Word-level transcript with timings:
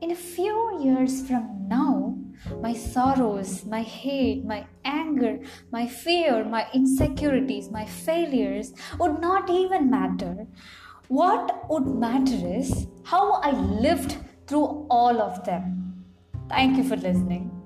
In 0.00 0.10
a 0.10 0.16
few 0.16 0.80
years 0.82 1.26
from 1.26 1.66
now, 1.68 2.18
my 2.60 2.74
sorrows, 2.74 3.64
my 3.64 3.82
hate, 3.82 4.44
my 4.44 4.66
anger, 4.84 5.38
my 5.70 5.86
fear, 5.86 6.44
my 6.44 6.66
insecurities, 6.74 7.70
my 7.70 7.86
failures 7.86 8.74
would 8.98 9.20
not 9.20 9.48
even 9.48 9.90
matter. 9.90 10.46
What 11.08 11.70
would 11.70 11.86
matter 11.86 12.46
is 12.46 12.86
how 13.04 13.40
I 13.40 13.52
lived 13.52 14.16
through 14.46 14.86
all 14.90 15.20
of 15.20 15.44
them. 15.44 16.04
Thank 16.48 16.76
you 16.76 16.84
for 16.84 16.96
listening. 16.96 17.63